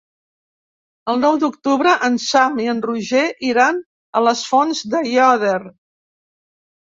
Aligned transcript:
El 1.11 1.19
nou 1.25 1.35
d'octubre 1.43 1.91
en 2.07 2.17
Sam 2.23 2.57
i 2.63 2.65
en 2.73 2.81
Roger 2.85 3.27
iran 3.49 3.83
a 4.21 4.25
les 4.29 4.43
Fonts 4.55 4.83
d'Aiòder. 4.95 5.55